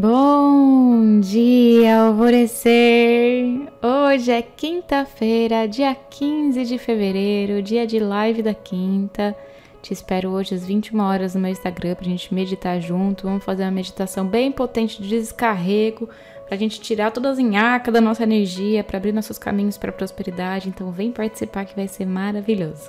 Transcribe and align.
Bom 0.00 1.18
dia, 1.18 2.02
alvorecer! 2.02 3.68
Hoje 3.82 4.30
é 4.30 4.40
quinta-feira, 4.40 5.66
dia 5.66 5.92
15 5.92 6.64
de 6.66 6.78
fevereiro, 6.78 7.60
dia 7.60 7.84
de 7.84 7.98
live 7.98 8.40
da 8.40 8.54
quinta. 8.54 9.36
Te 9.82 9.92
espero 9.92 10.30
hoje 10.30 10.54
às 10.54 10.64
21 10.64 11.00
horas 11.00 11.34
no 11.34 11.40
meu 11.40 11.50
Instagram 11.50 11.96
pra 11.96 12.04
gente 12.04 12.32
meditar 12.32 12.80
junto. 12.80 13.24
Vamos 13.26 13.42
fazer 13.42 13.64
uma 13.64 13.72
meditação 13.72 14.24
bem 14.24 14.52
potente 14.52 15.02
de 15.02 15.08
descarrego, 15.08 16.08
pra 16.46 16.56
gente 16.56 16.80
tirar 16.80 17.10
todas 17.10 17.32
as 17.32 17.38
enharcas 17.40 17.92
da 17.92 18.00
nossa 18.00 18.22
energia, 18.22 18.84
para 18.84 18.98
abrir 18.98 19.10
nossos 19.10 19.36
caminhos 19.36 19.76
para 19.76 19.90
prosperidade. 19.90 20.68
Então 20.68 20.92
vem 20.92 21.10
participar 21.10 21.64
que 21.64 21.74
vai 21.74 21.88
ser 21.88 22.06
maravilhoso. 22.06 22.88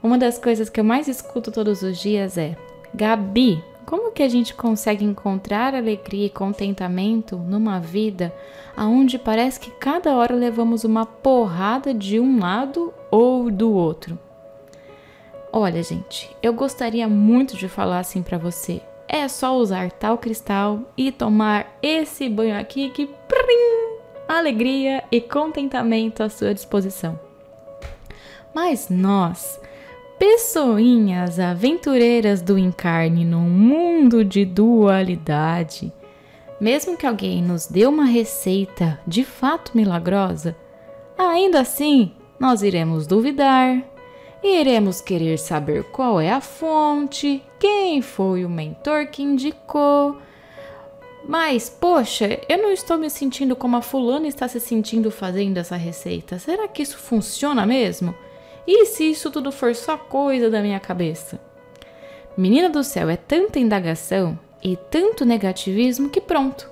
Uma 0.00 0.16
das 0.16 0.38
coisas 0.38 0.70
que 0.70 0.78
eu 0.78 0.84
mais 0.84 1.08
escuto 1.08 1.50
todos 1.50 1.82
os 1.82 1.98
dias 1.98 2.38
é: 2.38 2.56
Gabi, 2.94 3.60
como 3.86 4.10
que 4.10 4.22
a 4.24 4.28
gente 4.28 4.52
consegue 4.52 5.04
encontrar 5.04 5.72
alegria 5.72 6.26
e 6.26 6.30
contentamento 6.30 7.36
numa 7.36 7.78
vida 7.78 8.34
aonde 8.76 9.16
parece 9.16 9.60
que 9.60 9.70
cada 9.70 10.16
hora 10.16 10.34
levamos 10.34 10.82
uma 10.82 11.06
porrada 11.06 11.94
de 11.94 12.18
um 12.18 12.40
lado 12.40 12.92
ou 13.12 13.48
do 13.48 13.72
outro? 13.72 14.18
Olha, 15.52 15.82
gente, 15.84 16.36
eu 16.42 16.52
gostaria 16.52 17.08
muito 17.08 17.56
de 17.56 17.68
falar 17.68 18.00
assim 18.00 18.22
para 18.22 18.36
você. 18.36 18.82
É 19.08 19.28
só 19.28 19.56
usar 19.56 19.92
tal 19.92 20.18
cristal 20.18 20.80
e 20.96 21.12
tomar 21.12 21.78
esse 21.80 22.28
banho 22.28 22.58
aqui 22.58 22.90
que 22.90 23.06
prim, 23.06 23.98
alegria 24.28 25.04
e 25.12 25.20
contentamento 25.20 26.24
à 26.24 26.28
sua 26.28 26.52
disposição. 26.52 27.18
Mas 28.52 28.88
nós 28.90 29.60
pessoinhas 30.18 31.38
aventureiras 31.38 32.40
do 32.40 32.58
encarne 32.58 33.24
num 33.24 33.48
mundo 33.48 34.24
de 34.24 34.44
dualidade. 34.44 35.92
Mesmo 36.60 36.96
que 36.96 37.06
alguém 37.06 37.42
nos 37.42 37.66
dê 37.66 37.86
uma 37.86 38.06
receita 38.06 38.98
de 39.06 39.24
fato 39.24 39.72
milagrosa, 39.74 40.56
ainda 41.18 41.60
assim 41.60 42.12
nós 42.40 42.62
iremos 42.62 43.06
duvidar, 43.06 43.82
iremos 44.42 45.00
querer 45.00 45.38
saber 45.38 45.84
qual 45.84 46.18
é 46.18 46.30
a 46.30 46.40
fonte, 46.40 47.42
quem 47.58 48.00
foi 48.00 48.44
o 48.44 48.48
mentor 48.48 49.08
que 49.08 49.22
indicou. 49.22 50.16
Mas, 51.28 51.68
poxa, 51.68 52.40
eu 52.48 52.56
não 52.56 52.70
estou 52.70 52.96
me 52.96 53.10
sentindo 53.10 53.56
como 53.56 53.76
a 53.76 53.82
fulana 53.82 54.28
está 54.28 54.46
se 54.48 54.60
sentindo 54.60 55.10
fazendo 55.10 55.58
essa 55.58 55.76
receita. 55.76 56.38
Será 56.38 56.68
que 56.68 56.82
isso 56.82 56.96
funciona 56.96 57.66
mesmo? 57.66 58.14
E 58.66 58.86
se 58.86 59.10
isso 59.10 59.30
tudo 59.30 59.52
for 59.52 59.74
só 59.74 59.96
coisa 59.96 60.50
da 60.50 60.60
minha 60.60 60.80
cabeça? 60.80 61.40
Menina 62.36 62.68
do 62.68 62.82
céu, 62.82 63.08
é 63.08 63.16
tanta 63.16 63.58
indagação 63.58 64.38
e 64.62 64.76
tanto 64.76 65.24
negativismo 65.24 66.10
que 66.10 66.20
pronto. 66.20 66.68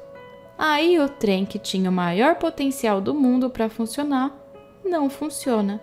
Aí 0.59 0.98
o 0.98 1.09
trem 1.09 1.45
que 1.47 1.59
tinha 1.59 1.91
o 1.91 1.92
maior 1.92 2.37
potencial 2.37 3.00
do 3.00 3.15
mundo 3.15 3.48
para 3.48 3.69
funcionar 3.69 4.37
não 4.84 5.09
funciona. 5.09 5.81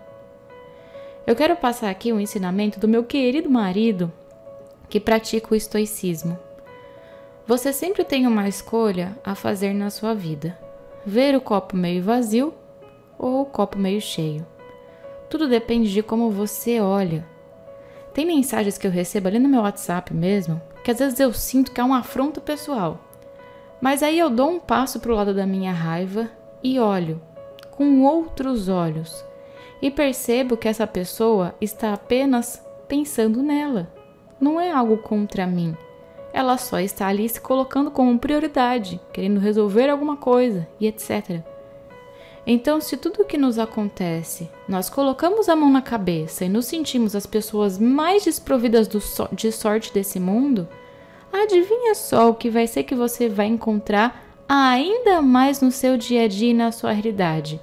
Eu 1.26 1.36
quero 1.36 1.56
passar 1.56 1.90
aqui 1.90 2.12
um 2.12 2.20
ensinamento 2.20 2.80
do 2.80 2.88
meu 2.88 3.04
querido 3.04 3.50
marido 3.50 4.12
que 4.88 5.00
pratica 5.00 5.52
o 5.52 5.56
estoicismo. 5.56 6.38
Você 7.46 7.72
sempre 7.72 8.04
tem 8.04 8.26
uma 8.26 8.48
escolha 8.48 9.16
a 9.24 9.34
fazer 9.34 9.72
na 9.72 9.90
sua 9.90 10.14
vida: 10.14 10.58
ver 11.04 11.34
o 11.34 11.40
copo 11.40 11.76
meio 11.76 12.02
vazio 12.02 12.54
ou 13.18 13.42
o 13.42 13.46
copo 13.46 13.78
meio 13.78 14.00
cheio. 14.00 14.46
Tudo 15.32 15.48
depende 15.48 15.90
de 15.90 16.02
como 16.02 16.30
você 16.30 16.78
olha. 16.78 17.26
Tem 18.12 18.26
mensagens 18.26 18.76
que 18.76 18.86
eu 18.86 18.90
recebo 18.90 19.28
ali 19.28 19.38
no 19.38 19.48
meu 19.48 19.62
WhatsApp 19.62 20.12
mesmo, 20.12 20.60
que 20.84 20.90
às 20.90 20.98
vezes 20.98 21.18
eu 21.18 21.32
sinto 21.32 21.72
que 21.72 21.80
é 21.80 21.84
uma 21.84 22.00
afronta 22.00 22.38
pessoal. 22.38 23.00
Mas 23.80 24.02
aí 24.02 24.18
eu 24.18 24.28
dou 24.28 24.50
um 24.50 24.60
passo 24.60 25.00
para 25.00 25.10
o 25.10 25.14
lado 25.14 25.32
da 25.32 25.46
minha 25.46 25.72
raiva 25.72 26.30
e 26.62 26.78
olho 26.78 27.18
com 27.70 28.02
outros 28.02 28.68
olhos 28.68 29.24
e 29.80 29.90
percebo 29.90 30.54
que 30.54 30.68
essa 30.68 30.86
pessoa 30.86 31.54
está 31.62 31.94
apenas 31.94 32.62
pensando 32.86 33.42
nela. 33.42 33.90
Não 34.38 34.60
é 34.60 34.70
algo 34.70 34.98
contra 34.98 35.46
mim. 35.46 35.74
Ela 36.30 36.58
só 36.58 36.78
está 36.78 37.06
ali 37.06 37.26
se 37.26 37.40
colocando 37.40 37.90
como 37.90 38.18
prioridade, 38.18 39.00
querendo 39.14 39.40
resolver 39.40 39.88
alguma 39.88 40.18
coisa 40.18 40.68
e 40.78 40.86
etc. 40.86 41.42
Então, 42.46 42.80
se 42.80 42.96
tudo 42.96 43.22
o 43.22 43.24
que 43.24 43.38
nos 43.38 43.58
acontece, 43.58 44.50
nós 44.68 44.90
colocamos 44.90 45.48
a 45.48 45.54
mão 45.54 45.70
na 45.70 45.80
cabeça 45.80 46.44
e 46.44 46.48
nos 46.48 46.66
sentimos 46.66 47.14
as 47.14 47.24
pessoas 47.24 47.78
mais 47.78 48.24
desprovidas 48.24 48.88
so 49.02 49.28
de 49.32 49.52
sorte 49.52 49.92
desse 49.92 50.18
mundo, 50.18 50.66
adivinha 51.32 51.94
só 51.94 52.30
o 52.30 52.34
que 52.34 52.50
vai 52.50 52.66
ser 52.66 52.82
que 52.82 52.96
você 52.96 53.28
vai 53.28 53.46
encontrar 53.46 54.24
ainda 54.48 55.22
mais 55.22 55.60
no 55.60 55.70
seu 55.70 55.96
dia 55.96 56.24
a 56.24 56.28
dia 56.28 56.50
e 56.50 56.54
na 56.54 56.72
sua 56.72 56.90
realidade? 56.92 57.60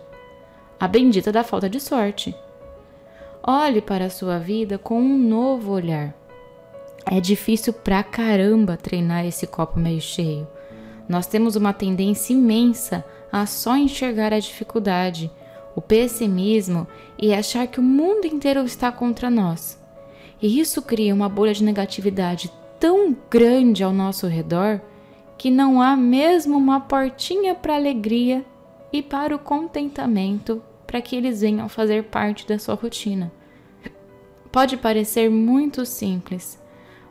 A 0.79 0.87
bendita 0.87 1.29
da 1.31 1.43
falta 1.43 1.69
de 1.69 1.79
sorte. 1.79 2.33
Olhe 3.43 3.81
para 3.81 4.05
a 4.05 4.09
sua 4.09 4.39
vida 4.39 4.77
com 4.77 5.01
um 5.01 5.17
novo 5.17 5.73
olhar. 5.73 6.13
É 7.05 7.19
difícil 7.19 7.73
pra 7.73 8.01
caramba 8.01 8.77
treinar 8.77 9.25
esse 9.25 9.45
copo 9.45 9.77
meio 9.77 9.99
cheio. 9.99 10.47
Nós 11.07 11.27
temos 11.27 11.55
uma 11.55 11.73
tendência 11.73 12.33
imensa 12.33 12.97
a 12.97 13.18
só 13.45 13.75
enxergar 13.77 14.33
a 14.33 14.39
dificuldade, 14.39 15.31
o 15.75 15.81
pessimismo 15.81 16.87
e 17.17 17.33
achar 17.33 17.67
que 17.67 17.79
o 17.79 17.83
mundo 17.83 18.25
inteiro 18.25 18.63
está 18.63 18.91
contra 18.91 19.29
nós. 19.29 19.79
E 20.41 20.59
isso 20.59 20.81
cria 20.81 21.13
uma 21.13 21.29
bolha 21.29 21.53
de 21.53 21.63
negatividade 21.63 22.51
tão 22.79 23.15
grande 23.29 23.83
ao 23.83 23.91
nosso 23.91 24.27
redor 24.27 24.81
que 25.37 25.49
não 25.49 25.81
há 25.81 25.95
mesmo 25.95 26.57
uma 26.57 26.79
portinha 26.79 27.55
para 27.55 27.75
alegria 27.75 28.45
e 28.91 29.01
para 29.01 29.35
o 29.35 29.39
contentamento 29.39 30.61
para 30.85 31.01
que 31.01 31.15
eles 31.15 31.41
venham 31.41 31.69
fazer 31.69 32.05
parte 32.05 32.47
da 32.47 32.57
sua 32.57 32.75
rotina. 32.75 33.31
Pode 34.51 34.75
parecer 34.77 35.29
muito 35.29 35.85
simples, 35.85 36.59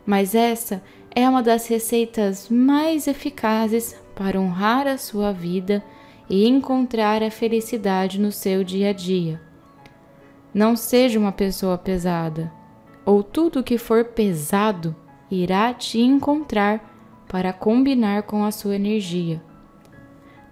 mas 0.05 0.35
essa 0.35 0.83
é 1.15 1.27
uma 1.27 1.41
das 1.41 1.67
receitas 1.67 2.49
mais 2.49 3.07
eficazes 3.07 3.95
para 4.13 4.39
honrar 4.39 4.85
a 4.85 4.97
sua 4.97 5.31
vida 5.31 5.83
e 6.29 6.47
encontrar 6.47 7.23
a 7.23 7.31
felicidade 7.31 8.19
no 8.19 8.31
seu 8.31 8.63
dia 8.63 8.91
a 8.91 8.93
dia. 8.93 9.41
Não 10.53 10.75
seja 10.75 11.17
uma 11.17 11.31
pessoa 11.31 11.77
pesada, 11.77 12.51
ou 13.05 13.23
tudo 13.23 13.63
que 13.63 13.77
for 13.77 14.05
pesado 14.05 14.95
irá 15.31 15.73
te 15.73 15.99
encontrar 15.99 17.25
para 17.27 17.51
combinar 17.51 18.23
com 18.23 18.43
a 18.43 18.51
sua 18.51 18.75
energia. 18.75 19.41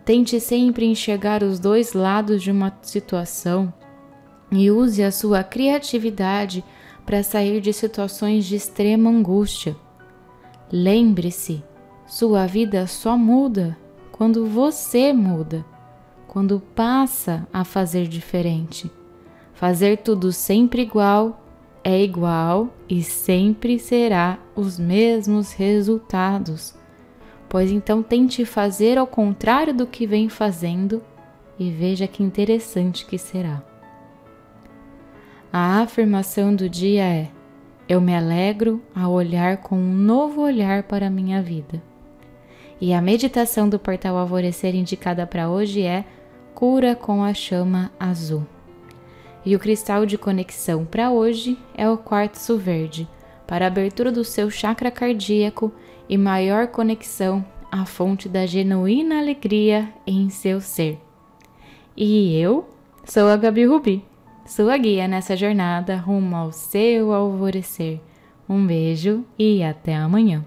Tente 0.04 0.40
sempre 0.40 0.86
enxergar 0.86 1.44
os 1.44 1.60
dois 1.60 1.94
lados 1.94 2.42
de 2.42 2.52
uma 2.52 2.76
situação 2.82 3.74
e 4.52 4.72
use 4.72 5.04
a 5.04 5.12
sua 5.12 5.44
criatividade 5.44 6.64
para 7.06 7.24
sair 7.24 7.60
de 7.60 7.74
situações 7.74 8.46
de 8.46 8.56
extrema 8.56 9.10
angústia. 9.10 9.76
Lembre-se, 10.72 11.64
sua 12.06 12.46
vida 12.46 12.88
só 12.88 13.18
muda 13.18 13.78
quando 14.18 14.48
você 14.48 15.14
muda, 15.14 15.64
quando 16.28 16.60
passa 16.60 17.48
a 17.54 17.64
fazer 17.64 18.08
diferente. 18.08 18.92
Fazer 19.54 19.98
tudo 19.98 20.32
sempre 20.32 20.82
igual 20.82 21.44
é 21.84 22.04
igual 22.04 22.70
e 22.90 23.04
sempre 23.04 23.78
será 23.78 24.40
os 24.56 24.80
mesmos 24.80 25.54
resultados. 25.54 26.76
Pois 27.48 27.72
então 27.72 28.02
tente 28.02 28.44
fazer 28.44 28.98
ao 28.98 29.08
contrário 29.08 29.74
do 29.74 29.86
que 29.86 30.08
vem 30.08 30.28
fazendo 30.30 31.02
e 31.58 31.70
veja 31.70 32.08
que 32.08 32.24
interessante 32.24 33.06
que 33.06 33.18
será. 33.18 33.64
A 35.54 35.80
afirmação 35.82 36.56
do 36.56 36.68
dia 36.68 37.04
é: 37.04 37.30
Eu 37.88 38.02
me 38.02 38.16
alegro 38.16 38.82
a 38.94 39.08
olhar 39.08 39.58
com 39.58 39.78
um 39.78 39.94
novo 39.94 40.42
olhar 40.42 40.84
para 40.84 41.08
a 41.08 41.12
minha 41.12 41.42
vida. 41.42 41.81
E 42.79 42.94
a 42.94 43.01
meditação 43.01 43.68
do 43.68 43.79
portal 43.79 44.15
Alvorecer 44.18 44.75
indicada 44.75 45.25
para 45.25 45.50
hoje 45.50 45.81
é 45.81 46.06
Cura 46.53 46.95
com 46.95 47.24
a 47.24 47.33
chama 47.33 47.91
azul. 48.00 48.45
E 49.45 49.56
o 49.56 49.59
cristal 49.59 50.06
de 50.06 50.18
conexão 50.18 50.85
para 50.85 51.12
hoje 51.12 51.57
é 51.75 51.89
o 51.89 51.97
quartzo 51.97 52.57
verde, 52.57 53.07
para 53.47 53.68
abertura 53.68 54.12
do 54.12 54.24
seu 54.24 54.50
chakra 54.50 54.91
cardíaco 54.91 55.71
e 56.09 56.18
maior 56.18 56.68
conexão 56.68 57.45
à 57.71 57.85
fonte 57.85 58.27
da 58.27 58.45
genuína 58.45 59.19
alegria 59.19 59.89
em 60.06 60.29
seu 60.29 60.59
ser. 60.59 61.00
E 61.95 62.39
eu 62.39 62.68
sou 63.06 63.27
a 63.27 63.38
Gabi 63.38 63.65
Rubi, 63.65 64.06
sua 64.45 64.77
guia 64.77 65.07
nessa 65.07 65.35
jornada 65.35 65.95
rumo 65.97 66.35
ao 66.35 66.51
seu 66.51 67.12
alvorecer. 67.12 68.00
Um 68.50 68.65
beijo 68.65 69.25
e 69.38 69.63
até 69.63 69.95
amanhã. 69.95 70.45